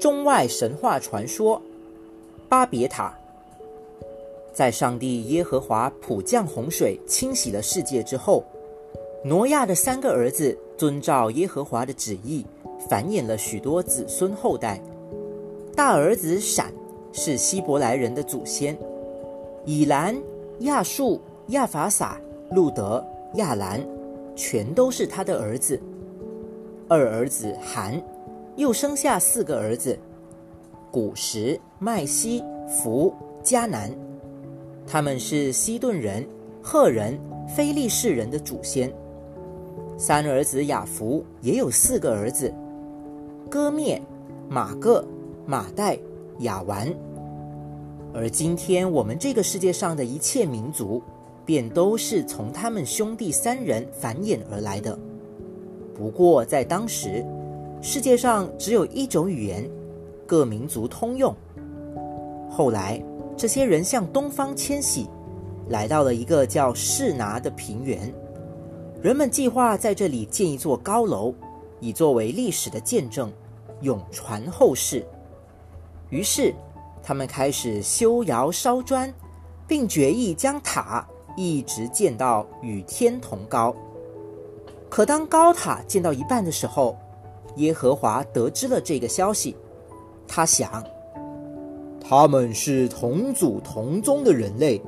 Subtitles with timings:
[0.00, 1.60] 中外神话传说
[2.48, 3.14] 巴别塔。
[4.50, 8.42] 在上帝耶和华普降洪水，清洗了世界之后，
[9.22, 12.44] 挪亚的三个儿子遵照耶和华的旨意，
[12.88, 14.80] 繁衍了许多子孙后代。
[15.76, 16.72] 大儿子闪
[17.12, 18.76] 是希伯来人的祖先，
[19.66, 20.16] 以兰、
[20.60, 22.18] 亚述、亚法撒、
[22.50, 23.04] 路德、
[23.34, 23.86] 亚兰，
[24.34, 25.78] 全都是他的儿子。
[26.88, 28.02] 二儿子韩
[28.60, 29.98] 又生下四个儿子：
[30.90, 33.10] 古时、麦西、弗、
[33.42, 33.90] 迦南。
[34.86, 36.28] 他们是西顿人、
[36.62, 38.92] 赫人、非利士人的祖先。
[39.96, 42.52] 三儿子雅弗也有四个儿子：
[43.48, 43.98] 哥灭、
[44.46, 45.02] 马各、
[45.46, 45.98] 马代、
[46.40, 46.86] 雅完。
[48.12, 51.02] 而今天我们这个世界上的一切民族，
[51.46, 54.98] 便都是从他们兄弟三人繁衍而来的。
[55.94, 57.24] 不过在当时，
[57.82, 59.68] 世界上只有一种语言，
[60.26, 61.34] 各民族通用。
[62.50, 63.02] 后来。
[63.36, 65.08] 这些人向东方迁徙，
[65.70, 68.12] 来到了一个叫士拿的平原。
[69.00, 71.32] 人们计划在这里建一座高楼，
[71.80, 73.32] 以作为历史的见证，
[73.80, 75.06] 永传后世。
[76.10, 76.54] 于是，
[77.02, 79.10] 他们开始修窑烧砖，
[79.66, 83.74] 并决意将塔一直建到与天同高。
[84.90, 86.94] 可当高塔建到一半的时候，
[87.56, 89.56] 耶和华得知了这个消息，
[90.26, 90.84] 他想。
[92.00, 94.80] 他们是同祖同宗的人类，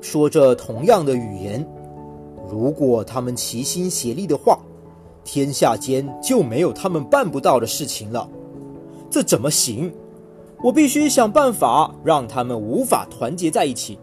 [0.00, 1.66] 说着同样的语言。
[2.50, 4.58] 如果他们齐心协力的话，
[5.24, 8.28] 天下间就没有他们办不到的事情了。
[9.10, 9.92] 这怎么行？
[10.62, 13.98] 我必须想办法让他们无法团结在一起。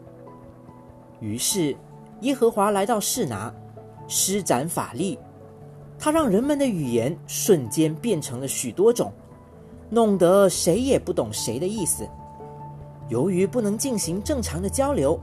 [1.19, 1.75] 于是，
[2.21, 3.53] 耶和华来到示拿，
[4.07, 5.17] 施展法力，
[6.03, 9.09] 它让人们的语言瞬间变成了许多种，
[9.89, 12.05] 弄得谁也不懂谁的意思。
[13.07, 15.17] 由于不能进行正常的交流，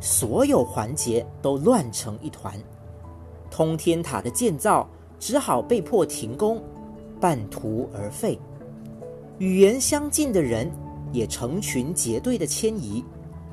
[0.00, 2.54] 所有环节都乱成一团，
[3.50, 4.88] 通天塔的建造
[5.18, 6.62] 只好被迫停工，
[7.20, 8.38] 半途而废。
[9.36, 10.66] 语言相近的人
[11.12, 13.04] 也成群结队的迁移，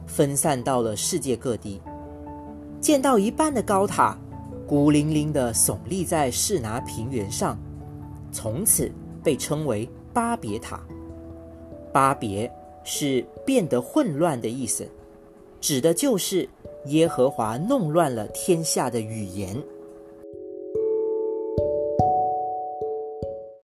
[0.07, 1.81] 分散到了世界各地。
[2.79, 4.17] 建到一半的高塔，
[4.69, 7.57] 孤零零地耸立在士拿平原上，
[8.31, 8.91] 从此
[9.23, 10.79] 被称为巴别塔。
[11.91, 12.49] 巴别。
[12.85, 14.87] 是变得混乱的意思，
[15.61, 16.47] 指的就是
[16.85, 19.55] 耶和华弄乱了天下的语言。